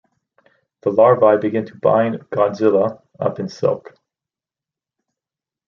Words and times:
The 0.81 0.89
larvae 0.89 1.39
begin 1.39 1.63
to 1.67 1.75
bind 1.77 2.21
Godzilla 2.31 3.03
up 3.19 3.37
in 3.39 3.47
silk. 3.47 3.93